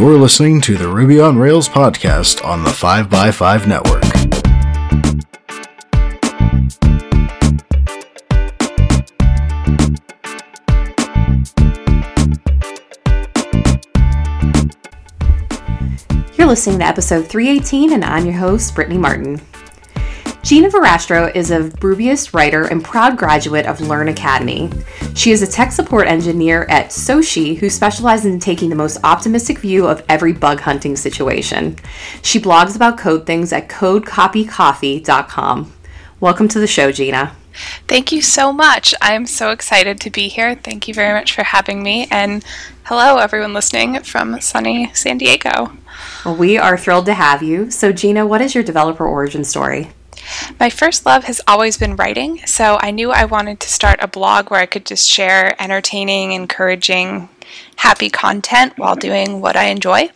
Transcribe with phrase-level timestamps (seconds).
[0.00, 4.02] You're listening to the Ruby on Rails podcast on the 5x5 network.
[16.38, 19.38] You're listening to episode 318, and I'm your host, Brittany Martin.
[20.42, 24.70] Gina Verrastro is a Rubyist writer and proud graduate of Learn Academy.
[25.14, 29.58] She is a tech support engineer at SOCi who specializes in taking the most optimistic
[29.58, 31.76] view of every bug hunting situation.
[32.22, 35.72] She blogs about code things at codecopycoffee.com.
[36.20, 37.36] Welcome to the show, Gina.
[37.86, 38.94] Thank you so much.
[39.02, 40.54] I'm so excited to be here.
[40.54, 42.08] Thank you very much for having me.
[42.10, 42.42] And
[42.84, 45.76] hello, everyone listening from sunny San Diego.
[46.24, 47.70] Well, we are thrilled to have you.
[47.70, 49.90] So, Gina, what is your developer origin story?
[50.58, 54.08] My first love has always been writing, so I knew I wanted to start a
[54.08, 57.28] blog where I could just share entertaining, encouraging,
[57.76, 60.10] happy content while doing what I enjoy.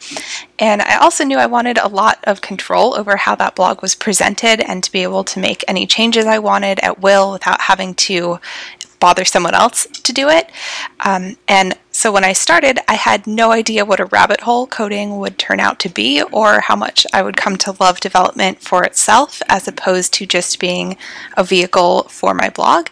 [0.59, 3.95] And I also knew I wanted a lot of control over how that blog was
[3.95, 7.95] presented and to be able to make any changes I wanted at will without having
[7.95, 8.39] to
[9.05, 10.49] bother someone else to do it.
[11.01, 15.19] Um, and so when I started, I had no idea what a rabbit hole coding
[15.19, 18.83] would turn out to be or how much I would come to love development for
[18.83, 20.97] itself as opposed to just being
[21.37, 22.89] a vehicle for my blog.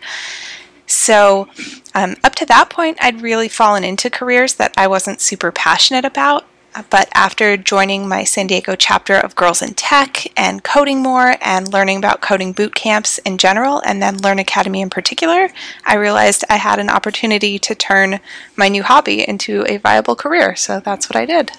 [0.86, 1.48] So,
[1.94, 6.05] um, up to that point, I'd really fallen into careers that I wasn't super passionate
[6.05, 6.44] about.
[6.90, 11.72] But after joining my San Diego chapter of Girls in Tech and coding more and
[11.72, 15.48] learning about coding boot camps in general, and then Learn Academy in particular,
[15.84, 18.20] I realized I had an opportunity to turn
[18.56, 20.56] my new hobby into a viable career.
[20.56, 21.52] So that's what I did.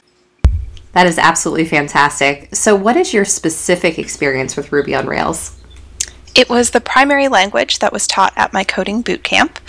[0.93, 2.49] That is absolutely fantastic.
[2.55, 5.62] So, what is your specific experience with Ruby on Rails?
[6.35, 9.59] It was the primary language that was taught at my coding boot camp,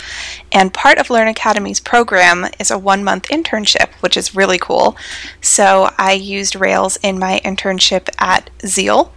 [0.51, 4.97] and part of Learn Academy's program is a one month internship, which is really cool.
[5.41, 9.13] So I used Rails in my internship at Zeal.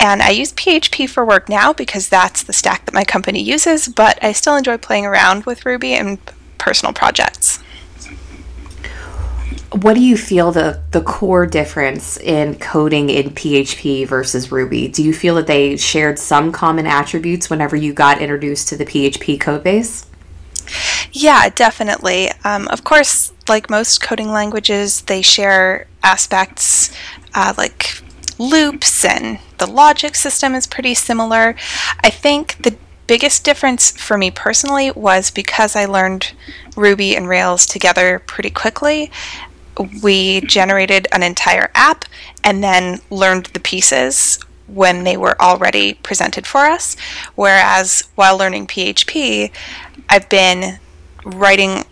[0.00, 3.88] And I use PHP for work now because that's the stack that my company uses,
[3.88, 6.18] but I still enjoy playing around with Ruby in
[6.56, 7.58] personal projects
[9.70, 14.88] what do you feel the the core difference in coding in PHP versus Ruby?
[14.88, 18.86] Do you feel that they shared some common attributes whenever you got introduced to the
[18.86, 20.06] PHP code base?
[21.12, 22.30] Yeah, definitely.
[22.44, 26.90] Um, of course, like most coding languages, they share aspects
[27.34, 28.02] uh, like
[28.38, 31.56] loops and the logic system is pretty similar.
[32.02, 36.32] I think the biggest difference for me personally was because I learned
[36.76, 39.10] Ruby and Rails together pretty quickly
[40.02, 42.04] we generated an entire app
[42.44, 46.96] and then learned the pieces when they were already presented for us.
[47.34, 49.50] Whereas while learning PHP,
[50.08, 50.78] I've been
[51.24, 51.84] writing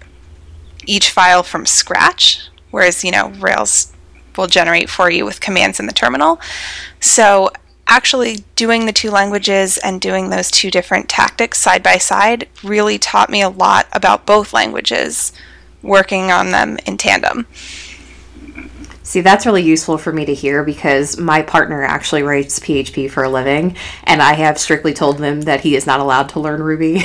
[0.87, 3.93] each file from scratch, whereas, you know, Rails
[4.37, 6.41] will generate for you with commands in the terminal.
[7.01, 7.51] So
[7.89, 12.99] actually doing the two languages and doing those two different tactics side by side really
[12.99, 15.33] taught me a lot about both languages
[15.87, 17.47] working on them in tandem.
[19.07, 23.23] See, that's really useful for me to hear because my partner actually writes PHP for
[23.23, 26.61] a living, and I have strictly told him that he is not allowed to learn
[26.61, 27.05] Ruby.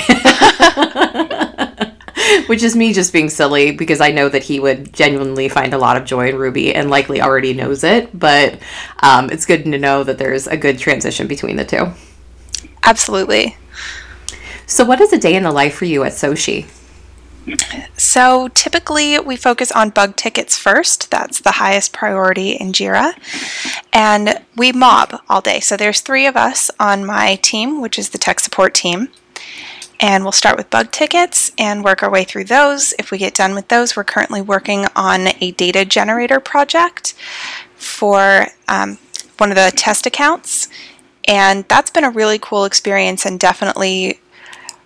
[2.48, 5.78] Which is me just being silly because I know that he would genuinely find a
[5.78, 8.58] lot of joy in Ruby and likely already knows it, but
[9.00, 11.92] um, it's good to know that there's a good transition between the two.
[12.82, 13.56] Absolutely.
[14.66, 16.66] So, what is a day in the life for you at SOCi?
[17.96, 21.10] So typically we focus on bug tickets first.
[21.10, 23.14] That's the highest priority in Jira.
[23.92, 25.60] And we mob all day.
[25.60, 29.08] So there's three of us on my team, which is the tech support team.
[30.00, 32.92] And we'll start with bug tickets and work our way through those.
[32.98, 37.14] If we get done with those, we're currently working on a data generator project
[37.76, 38.98] for um,
[39.38, 40.68] one of the test accounts.
[41.28, 44.18] And that's been a really cool experience and definitely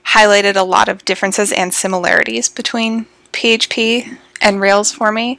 [0.06, 5.38] highlighted a lot of differences and similarities between PHP and Rails for me.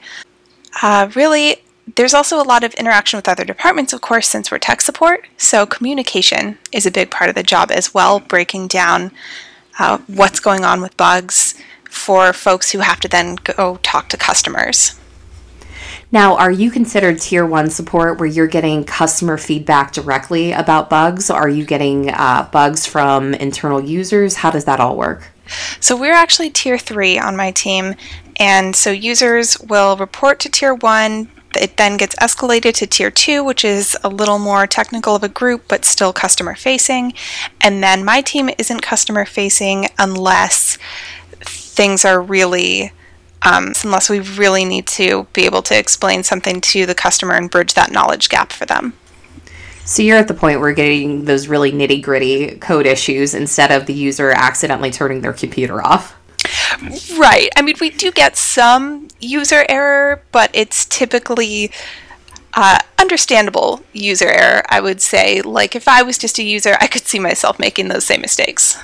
[0.81, 1.57] Uh, really,
[1.95, 5.25] there's also a lot of interaction with other departments, of course, since we're tech support.
[5.37, 9.11] So, communication is a big part of the job as well, breaking down
[9.79, 11.55] uh, what's going on with bugs
[11.89, 14.96] for folks who have to then go talk to customers.
[16.11, 21.29] Now, are you considered tier one support where you're getting customer feedback directly about bugs?
[21.29, 24.37] Are you getting uh, bugs from internal users?
[24.37, 25.31] How does that all work?
[25.81, 27.95] So, we're actually tier three on my team.
[28.37, 31.29] And so, users will report to tier one.
[31.59, 35.29] It then gets escalated to tier two, which is a little more technical of a
[35.29, 37.13] group, but still customer facing.
[37.59, 40.77] And then my team isn't customer facing unless
[41.41, 42.91] things are really
[43.41, 47.51] um, unless we really need to be able to explain something to the customer and
[47.51, 48.93] bridge that knowledge gap for them.
[49.85, 53.85] So you're at the point where getting those really nitty gritty code issues instead of
[53.85, 56.15] the user accidentally turning their computer off.
[57.17, 57.49] Right.
[57.55, 61.71] I mean, we do get some user error, but it's typically
[62.53, 65.41] uh, understandable user error, I would say.
[65.41, 68.77] Like, if I was just a user, I could see myself making those same mistakes.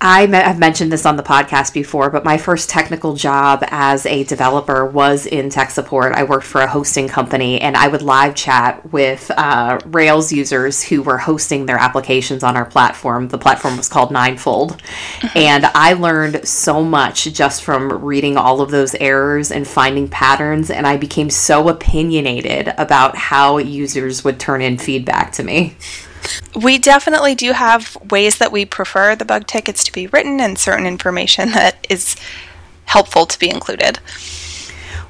[0.00, 4.22] I have mentioned this on the podcast before, but my first technical job as a
[4.24, 6.12] developer was in tech support.
[6.12, 10.84] I worked for a hosting company and I would live chat with uh, Rails users
[10.84, 13.26] who were hosting their applications on our platform.
[13.26, 14.80] The platform was called Ninefold.
[15.20, 15.38] Mm-hmm.
[15.38, 20.70] And I learned so much just from reading all of those errors and finding patterns.
[20.70, 25.76] And I became so opinionated about how users would turn in feedback to me.
[26.54, 30.58] We definitely do have ways that we prefer the bug tickets to be written and
[30.58, 32.16] certain information that is
[32.84, 33.98] helpful to be included.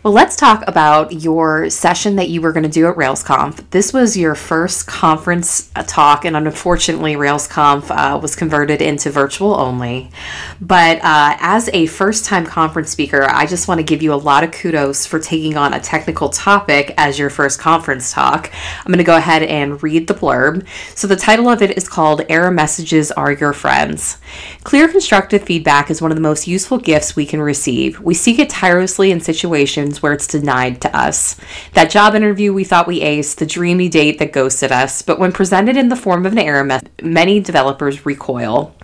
[0.04, 3.68] Well, let's talk about your session that you were going to do at RailsConf.
[3.70, 9.58] This was your first conference uh, talk, and unfortunately, RailsConf uh, was converted into virtual
[9.58, 10.12] only.
[10.60, 14.14] But uh, as a first time conference speaker, I just want to give you a
[14.14, 18.52] lot of kudos for taking on a technical topic as your first conference talk.
[18.78, 20.64] I'm going to go ahead and read the blurb.
[20.94, 24.18] So, the title of it is called Error Messages Are Your Friends.
[24.62, 27.98] Clear constructive feedback is one of the most useful gifts we can receive.
[27.98, 31.36] We seek it tirelessly in situations situations where it's denied to us.
[31.74, 35.32] That job interview we thought we aced, the dreamy date that ghosted us, but when
[35.32, 38.74] presented in the form of an error message, many developers recoil.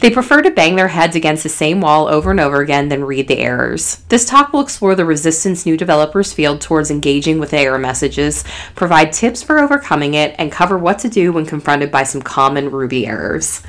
[0.00, 3.04] They prefer to bang their heads against the same wall over and over again than
[3.04, 4.02] read the errors.
[4.08, 8.44] This talk will explore the resistance new developers feel towards engaging with error messages,
[8.74, 12.70] provide tips for overcoming it, and cover what to do when confronted by some common
[12.70, 13.62] Ruby errors.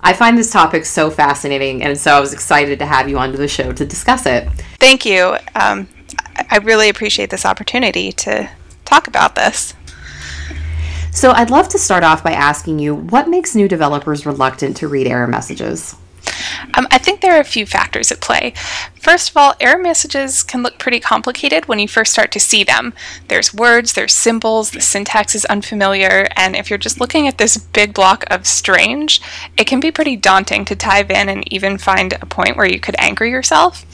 [0.00, 3.38] I find this topic so fascinating, and so I was excited to have you onto
[3.38, 4.48] the show to discuss it.
[4.78, 5.36] Thank you.
[5.54, 5.88] Um,
[6.36, 8.50] I really appreciate this opportunity to
[8.84, 9.74] talk about this.
[11.10, 14.88] So, I'd love to start off by asking you what makes new developers reluctant to
[14.88, 15.94] read error messages?
[16.76, 18.54] Um, I think there are a few factors at play.
[18.96, 22.64] First of all, error messages can look pretty complicated when you first start to see
[22.64, 22.94] them.
[23.28, 27.56] There's words, there's symbols, the syntax is unfamiliar, and if you're just looking at this
[27.56, 29.20] big block of strange,
[29.56, 32.80] it can be pretty daunting to dive in and even find a point where you
[32.80, 33.84] could anchor yourself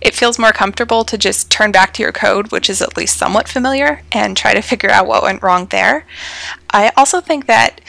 [0.00, 3.16] it feels more comfortable to just turn back to your code, which is at least
[3.16, 6.06] somewhat familiar, and try to figure out what went wrong there.
[6.70, 7.80] I also think that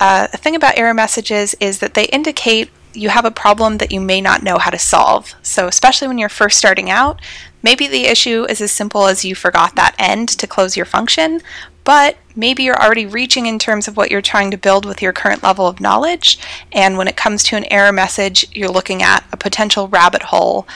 [0.00, 3.92] uh, the thing about error messages is that they indicate you have a problem that
[3.92, 5.34] you may not know how to solve.
[5.42, 7.20] So, especially when you're first starting out,
[7.62, 11.40] maybe the issue is as simple as you forgot that end to close your function,
[11.88, 15.14] but maybe you're already reaching in terms of what you're trying to build with your
[15.14, 16.38] current level of knowledge.
[16.70, 20.68] And when it comes to an error message, you're looking at a potential rabbit hole.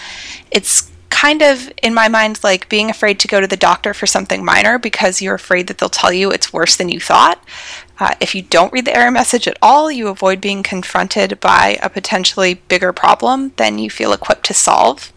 [0.51, 4.07] It's kind of, in my mind, like being afraid to go to the doctor for
[4.07, 7.47] something minor because you're afraid that they'll tell you it's worse than you thought.
[8.01, 11.79] Uh, if you don't read the error message at all, you avoid being confronted by
[11.83, 15.13] a potentially bigger problem than you feel equipped to solve.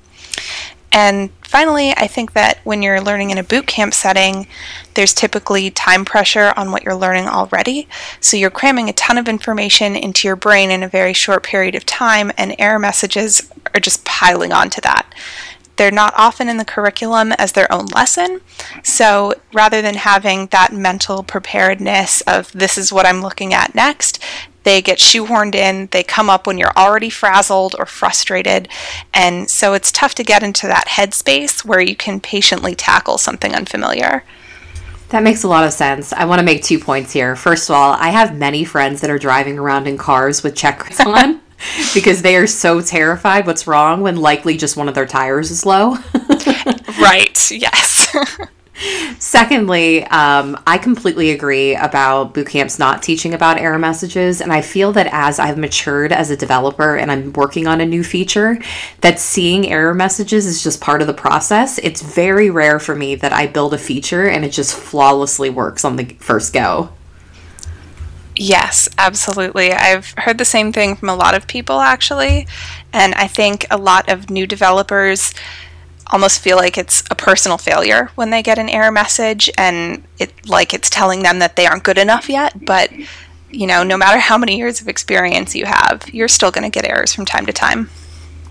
[0.95, 4.47] And finally, I think that when you're learning in a boot camp setting,
[4.93, 7.89] there's typically time pressure on what you're learning already.
[8.21, 11.75] So you're cramming a ton of information into your brain in a very short period
[11.75, 15.13] of time, and error messages are just piling onto that.
[15.75, 18.39] They're not often in the curriculum as their own lesson.
[18.81, 24.23] So rather than having that mental preparedness of this is what I'm looking at next,
[24.65, 28.67] they get shoehorned in, they come up when you're already frazzled or frustrated.
[29.13, 33.55] And so it's tough to get into that headspace where you can patiently tackle something
[33.55, 34.23] unfamiliar.
[35.09, 36.11] That makes a lot of sense.
[36.11, 37.35] I want to make two points here.
[37.35, 40.99] First of all, I have many friends that are driving around in cars with checkers
[40.99, 41.41] on
[41.93, 45.63] because they are so terrified what's wrong when likely just one of their tires is
[45.63, 45.91] low.
[46.99, 48.17] right, yes.
[49.19, 54.41] Secondly, um, I completely agree about boot camps not teaching about error messages.
[54.41, 57.85] And I feel that as I've matured as a developer and I'm working on a
[57.85, 58.59] new feature,
[59.01, 61.77] that seeing error messages is just part of the process.
[61.79, 65.85] It's very rare for me that I build a feature and it just flawlessly works
[65.85, 66.89] on the first go.
[68.35, 69.71] Yes, absolutely.
[69.71, 72.47] I've heard the same thing from a lot of people actually.
[72.91, 75.33] And I think a lot of new developers
[76.11, 80.47] almost feel like it's a personal failure when they get an error message and it
[80.47, 82.91] like it's telling them that they aren't good enough yet but
[83.49, 86.69] you know no matter how many years of experience you have you're still going to
[86.69, 87.89] get errors from time to time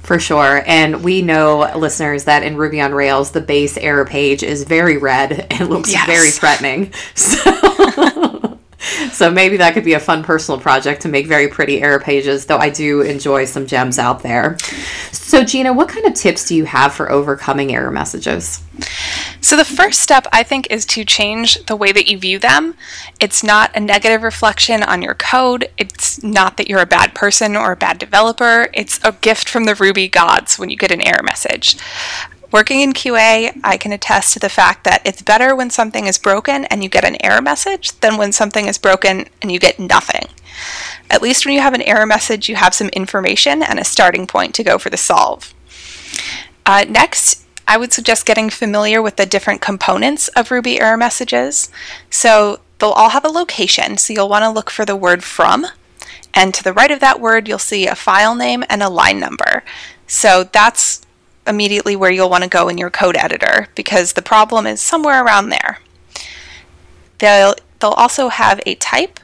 [0.05, 0.63] for sure.
[0.67, 4.99] And we know, listeners, that in Ruby on Rails, the base error page is very
[4.99, 6.07] red and looks yes.
[6.07, 6.93] very threatening.
[7.15, 8.34] So
[9.13, 12.47] so maybe that could be a fun personal project to make very pretty error pages,
[12.47, 14.59] though I do enjoy some gems out there.
[15.13, 18.63] So, Gina, what kind of tips do you have for overcoming error messages?
[19.41, 22.75] So, the first step I think is to change the way that you view them.
[23.21, 25.69] It's not a negative reflection on your code.
[25.79, 28.69] It's not that you're a bad person or a bad developer.
[28.75, 31.77] It's a gift from the Ruby gods when you get an error message.
[32.55, 36.19] Working in QA, I can attest to the fact that it's better when something is
[36.19, 39.81] broken and you get an error message than when something is broken and you get
[39.81, 40.29] nothing.
[41.11, 44.29] At least when you have an error message, you have some information and a starting
[44.29, 45.53] point to go for the solve.
[46.65, 51.73] Uh, next, I would suggest getting familiar with the different components of Ruby error messages.
[52.09, 55.67] So they'll all have a location, so you'll want to look for the word from.
[56.33, 59.19] And to the right of that word, you'll see a file name and a line
[59.19, 59.65] number.
[60.07, 61.04] So that's
[61.47, 65.25] immediately where you'll want to go in your code editor because the problem is somewhere
[65.25, 65.79] around there.
[67.19, 69.21] They'll, they'll also have a type.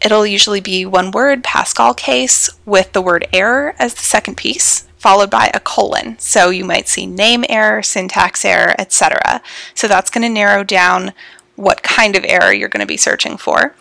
[0.00, 4.86] It'll usually be one word, Pascal case, with the word error as the second piece,
[4.98, 6.18] followed by a colon.
[6.18, 9.42] So you might see name error, syntax error, etc.
[9.74, 11.12] So that's going to narrow down
[11.56, 13.74] what kind of error you're going to be searching for.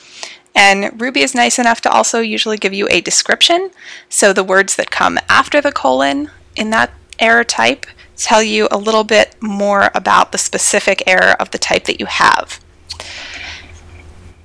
[0.56, 3.72] And Ruby is nice enough to also usually give you a description.
[4.08, 6.92] So the words that come after the colon in that
[7.24, 7.86] error type
[8.18, 12.06] tell you a little bit more about the specific error of the type that you
[12.06, 12.60] have.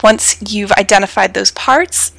[0.03, 2.13] Once you've identified those parts,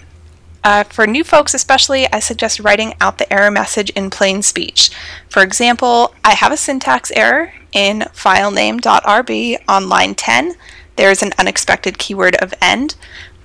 [0.63, 4.91] uh, for new folks especially, I suggest writing out the error message in plain speech.
[5.29, 10.55] For example, I have a syntax error in filename.rb on line 10.
[10.97, 12.95] There is an unexpected keyword of end.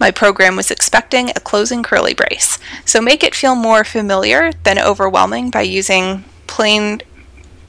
[0.00, 2.58] My program was expecting a closing curly brace.
[2.84, 7.02] So make it feel more familiar than overwhelming by using plain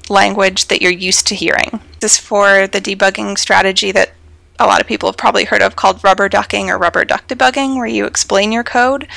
[0.09, 1.79] language that you're used to hearing.
[2.01, 4.11] This is for the debugging strategy that
[4.59, 7.77] a lot of people have probably heard of called rubber ducking or rubber duck debugging,
[7.77, 9.07] where you explain your code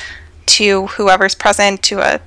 [0.47, 2.19] to whoever's present to a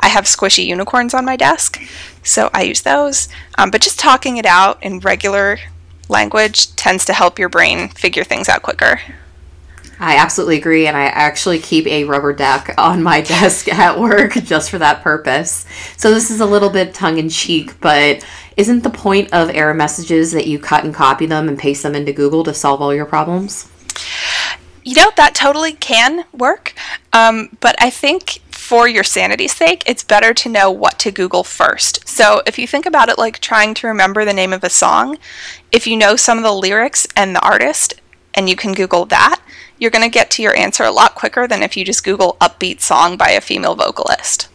[0.00, 1.78] I have squishy unicorns on my desk,
[2.22, 3.28] so I use those.
[3.58, 5.58] Um, but just talking it out in regular
[6.08, 9.00] language tends to help your brain figure things out quicker.
[10.00, 14.32] I absolutely agree, and I actually keep a rubber duck on my desk at work
[14.34, 15.66] just for that purpose.
[15.96, 18.24] So this is a little bit tongue in cheek, but
[18.56, 21.94] isn't the point of error messages that you cut and copy them and paste them
[21.94, 23.70] into Google to solve all your problems?
[24.84, 26.74] You know, that totally can work,
[27.12, 31.42] um, but I think for your sanity's sake, it's better to know what to Google
[31.42, 32.06] first.
[32.06, 35.18] So if you think about it like trying to remember the name of a song,
[35.72, 37.94] if you know some of the lyrics and the artist,
[38.34, 39.40] and you can Google that,
[39.78, 42.36] you're going to get to your answer a lot quicker than if you just Google
[42.40, 44.48] upbeat song by a female vocalist.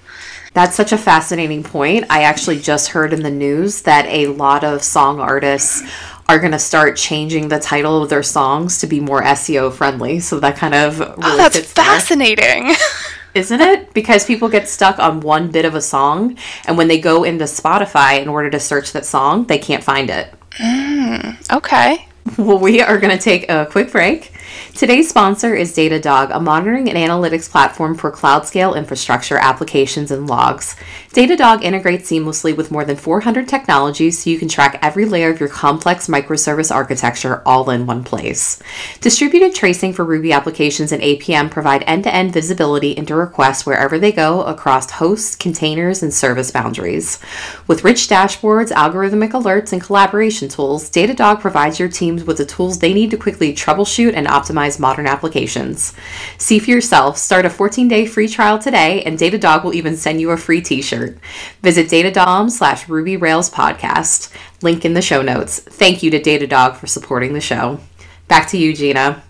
[0.54, 2.06] That's such a fascinating point.
[2.10, 5.82] I actually just heard in the news that a lot of song artists
[6.30, 10.20] are going to start changing the title of their songs to be more SEO friendly.
[10.20, 12.76] So that kind of really oh, that's fascinating.
[13.34, 13.94] Isn't it?
[13.96, 16.38] Because people get stuck on one bit of a song,
[16.68, 20.12] and when they go into Spotify in order to search that song, they can't find
[20.12, 20.32] it.
[20.60, 22.08] Mm, okay.
[22.38, 24.32] Well, we are going to take a quick break.
[24.76, 30.28] Today's sponsor is Datadog, a monitoring and analytics platform for cloud scale infrastructure applications and
[30.28, 30.76] logs.
[31.12, 35.40] Datadog integrates seamlessly with more than 400 technologies so you can track every layer of
[35.40, 38.60] your complex microservice architecture all in one place.
[39.00, 44.00] Distributed tracing for Ruby applications and APM provide end to end visibility into requests wherever
[44.00, 47.20] they go across hosts, containers, and service boundaries.
[47.68, 52.80] With rich dashboards, algorithmic alerts, and collaboration tools, Datadog provides your teams with the tools
[52.80, 55.94] they need to quickly troubleshoot and optimize modern applications.
[56.38, 60.20] See for yourself, start a 14 day free trial today, and Datadog will even send
[60.20, 61.18] you a free t shirt.
[61.62, 64.34] Visit datadog slash Ruby Rails podcast.
[64.62, 65.60] Link in the show notes.
[65.60, 67.80] Thank you to Datadog for supporting the show.
[68.28, 69.22] Back to you, Gina.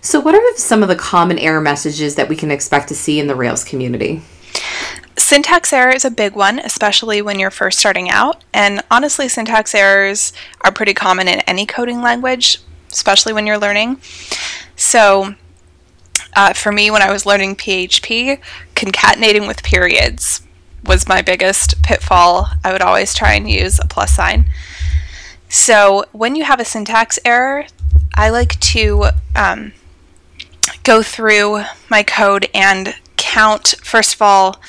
[0.00, 3.18] So, what are some of the common error messages that we can expect to see
[3.18, 4.22] in the Rails community?
[5.16, 8.44] Syntax error is a big one, especially when you're first starting out.
[8.52, 12.58] And honestly, syntax errors are pretty common in any coding language,
[12.94, 14.00] especially when you're learning.
[14.76, 15.34] So,
[16.34, 18.40] uh, for me, when I was learning PHP,
[18.74, 20.40] concatenating with periods
[20.84, 22.48] was my biggest pitfall.
[22.62, 24.46] I would always try and use a plus sign.
[25.48, 27.66] So when you have a syntax error,
[28.14, 29.72] I like to um,
[30.82, 34.60] go through my code and count, first of all,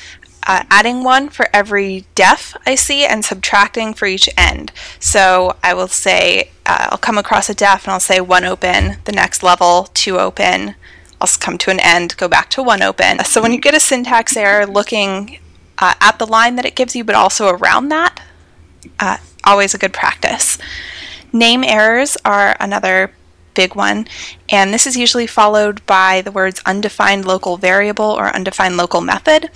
[0.46, 4.72] uh, adding one for every def I see and subtracting for each end.
[5.00, 8.98] So I will say, uh, I'll come across a def and I'll say one open,
[9.06, 10.76] the next level, two open.
[11.20, 13.24] I'll come to an end, go back to one open.
[13.26, 15.40] So when you get a syntax error looking
[15.78, 18.22] uh, at the line that it gives you, but also around that.
[19.00, 20.58] Uh, always a good practice.
[21.34, 23.12] Name errors are another
[23.54, 24.08] big one.
[24.50, 29.50] And this is usually followed by the words undefined local variable or undefined local method.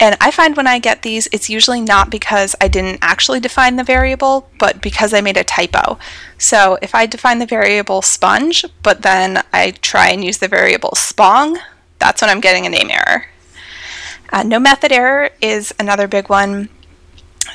[0.00, 3.76] And I find when I get these, it's usually not because I didn't actually define
[3.76, 5.98] the variable, but because I made a typo.
[6.38, 10.94] So if I define the variable sponge, but then I try and use the variable
[10.94, 11.58] spong,
[11.98, 13.26] that's when I'm getting a name error.
[14.32, 16.68] Uh, no method error is another big one.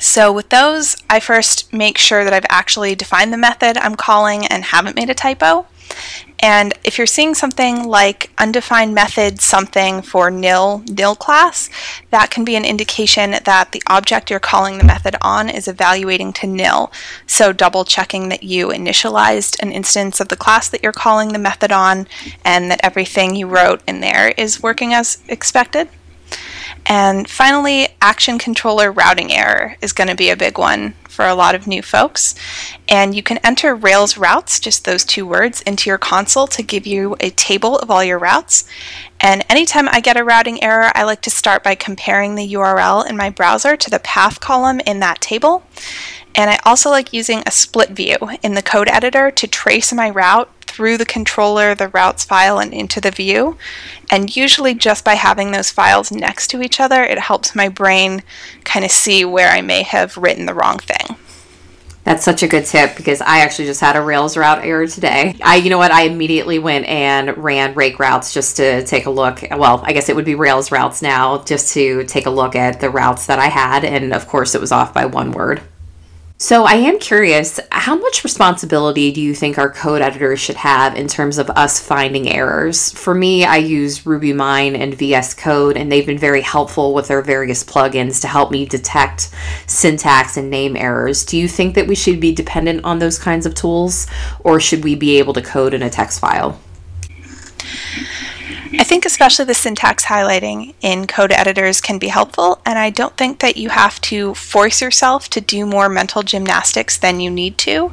[0.00, 4.44] So with those, I first make sure that I've actually defined the method I'm calling
[4.46, 5.66] and haven't made a typo.
[6.40, 11.70] And if you're seeing something like undefined method something for nil nil class,
[12.10, 16.32] that can be an indication that the object you're calling the method on is evaluating
[16.34, 16.92] to nil.
[17.26, 21.38] So double checking that you initialized an instance of the class that you're calling the
[21.38, 22.06] method on
[22.44, 25.88] and that everything you wrote in there is working as expected.
[26.86, 31.34] And finally, action controller routing error is going to be a big one for a
[31.34, 32.34] lot of new folks.
[32.88, 36.86] And you can enter Rails routes, just those two words, into your console to give
[36.86, 38.64] you a table of all your routes.
[39.20, 43.08] And anytime I get a routing error, I like to start by comparing the URL
[43.08, 45.62] in my browser to the path column in that table.
[46.34, 50.10] And I also like using a split view in the code editor to trace my
[50.10, 53.56] route through the controller, the routes file, and into the view.
[54.10, 58.24] And usually, just by having those files next to each other, it helps my brain
[58.64, 61.16] kind of see where I may have written the wrong thing.
[62.02, 65.36] That's such a good tip because I actually just had a Rails route error today.
[65.42, 69.10] I, you know what, I immediately went and ran rake routes just to take a
[69.10, 69.42] look.
[69.50, 72.80] Well, I guess it would be Rails routes now, just to take a look at
[72.80, 73.84] the routes that I had.
[73.84, 75.62] And of course, it was off by one word.
[76.36, 80.96] So I am curious, how much responsibility do you think our code editors should have
[80.96, 82.90] in terms of us finding errors?
[82.90, 87.22] For me, I use RubyMine and VS Code, and they've been very helpful with their
[87.22, 89.30] various plugins to help me detect
[89.68, 91.24] syntax and name errors.
[91.24, 94.08] Do you think that we should be dependent on those kinds of tools,
[94.40, 96.58] or should we be able to code in a text file?
[98.76, 103.16] I think especially the syntax highlighting in code editors can be helpful, and I don't
[103.16, 107.56] think that you have to force yourself to do more mental gymnastics than you need
[107.58, 107.92] to.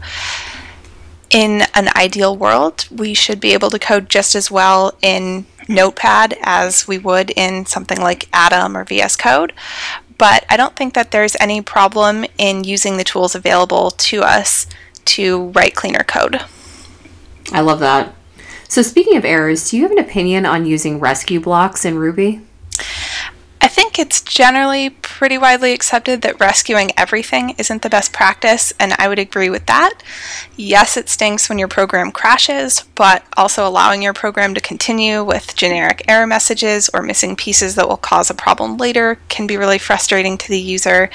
[1.30, 6.36] In an ideal world, we should be able to code just as well in Notepad
[6.42, 9.54] as we would in something like Atom or VS Code,
[10.18, 14.68] but I don't think that there's any problem in using the tools available to us
[15.06, 16.42] to write cleaner code.
[17.52, 18.14] I love that.
[18.72, 22.40] So, speaking of errors, do you have an opinion on using rescue blocks in Ruby?
[23.60, 28.94] I think it's generally pretty widely accepted that rescuing everything isn't the best practice, and
[28.98, 30.02] I would agree with that.
[30.56, 35.54] Yes, it stinks when your program crashes, but also allowing your program to continue with
[35.54, 39.80] generic error messages or missing pieces that will cause a problem later can be really
[39.80, 41.10] frustrating to the user.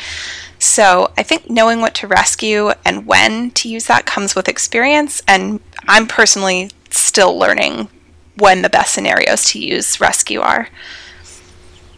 [0.58, 5.22] So, I think knowing what to rescue and when to use that comes with experience,
[5.26, 7.88] and I'm personally still learning
[8.36, 10.68] when the best scenarios to use rescue are.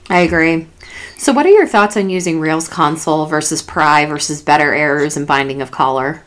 [0.08, 0.66] I agree.
[1.16, 5.26] So, what are your thoughts on using Rails console versus pry versus better errors and
[5.26, 6.22] binding of caller?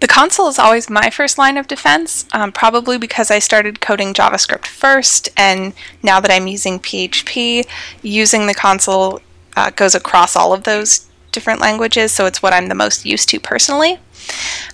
[0.00, 4.14] The console is always my first line of defense, um, probably because I started coding
[4.14, 7.66] JavaScript first, and now that I'm using PHP,
[8.02, 9.20] using the console
[9.56, 13.28] uh, goes across all of those different languages, so it's what I'm the most used
[13.30, 13.98] to personally.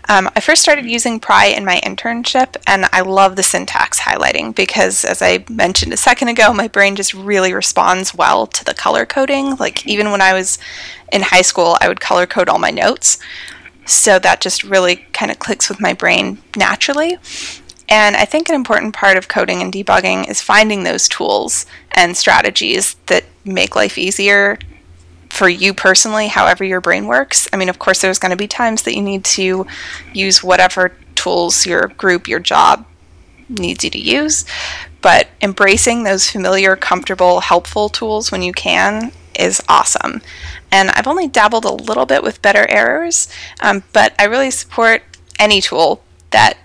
[0.08, 4.54] Um, I first started using Pry in my internship, and I love the syntax highlighting
[4.54, 8.74] because, as I mentioned a second ago, my brain just really responds well to the
[8.74, 9.56] color coding.
[9.56, 10.58] Like, even when I was
[11.12, 13.18] in high school, I would color code all my notes.
[13.84, 17.18] So that just really kind of clicks with my brain naturally.
[17.88, 22.16] And I think an important part of coding and debugging is finding those tools and
[22.16, 24.58] strategies that make life easier
[25.32, 27.48] for you personally, however your brain works.
[27.54, 29.66] I mean, of course, there's going to be times that you need to
[30.12, 32.84] use whatever tools your group, your job
[33.48, 34.44] needs you to use,
[35.00, 40.20] but embracing those familiar, comfortable, helpful tools when you can is awesome.
[40.70, 43.26] And I've only dabbled a little bit with better errors,
[43.60, 45.02] um, but I really support
[45.38, 46.58] any tool that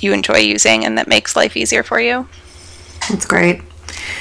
[0.00, 2.28] you enjoy using and that makes life easier for you.
[3.08, 3.62] That's great.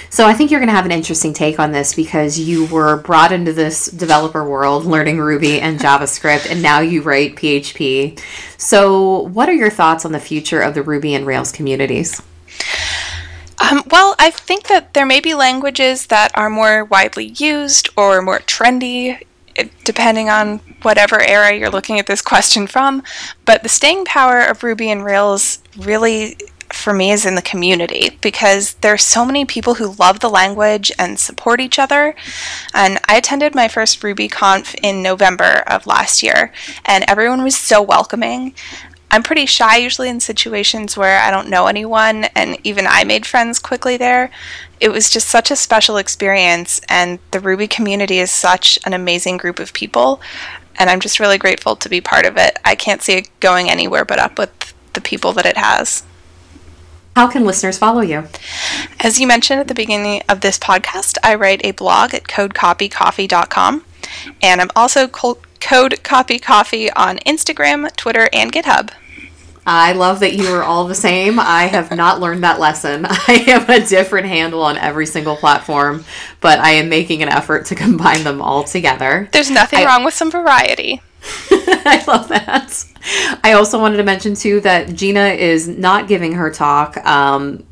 [0.09, 2.97] So I think you're going to have an interesting take on this because you were
[2.97, 8.19] brought into this developer world learning Ruby and JavaScript, and now you write PHP.
[8.57, 12.21] So, what are your thoughts on the future of the Ruby and Rails communities?
[13.59, 18.21] Um, well, I think that there may be languages that are more widely used or
[18.21, 19.21] more trendy,
[19.55, 23.03] eh, depending on whatever era you're looking at this question from.
[23.45, 26.37] But the staying power of Ruby and Rails really
[26.71, 30.91] for me is in the community because there's so many people who love the language
[30.97, 32.15] and support each other.
[32.73, 36.53] And I attended my first RubyConf in November of last year,
[36.85, 38.53] and everyone was so welcoming.
[39.11, 43.25] I'm pretty shy usually in situations where I don't know anyone, and even I made
[43.25, 44.29] friends quickly there.
[44.79, 49.37] It was just such a special experience, and the Ruby community is such an amazing
[49.37, 50.21] group of people,
[50.77, 52.59] and I'm just really grateful to be part of it.
[52.63, 56.03] I can't see it going anywhere but up with the people that it has.
[57.19, 58.29] How can listeners follow you?
[59.01, 63.83] As you mentioned at the beginning of this podcast, I write a blog at codecopycoffee.com,
[64.41, 68.91] and I'm also Code Copy Coffee on Instagram, Twitter, and GitHub.
[69.67, 71.41] I love that you are all the same.
[71.41, 73.05] I have not learned that lesson.
[73.09, 76.05] I have a different handle on every single platform,
[76.39, 79.27] but I am making an effort to combine them all together.
[79.33, 81.01] There's nothing I, wrong with some variety.
[81.51, 82.85] I love that.
[83.43, 87.65] I also wanted to mention too that Gina is not giving her talk um,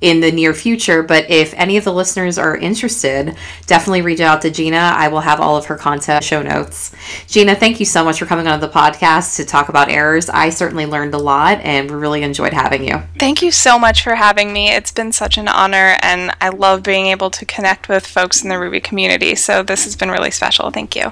[0.00, 1.02] in the near future.
[1.02, 4.76] But if any of the listeners are interested, definitely reach out to Gina.
[4.76, 6.94] I will have all of her content show notes.
[7.26, 10.28] Gina, thank you so much for coming on the podcast to talk about errors.
[10.28, 13.02] I certainly learned a lot and we really enjoyed having you.
[13.18, 14.70] Thank you so much for having me.
[14.70, 18.48] It's been such an honor and I love being able to connect with folks in
[18.48, 19.34] the Ruby community.
[19.34, 20.70] So this has been really special.
[20.70, 21.10] Thank you.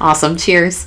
[0.00, 0.36] Awesome.
[0.36, 0.86] Cheers.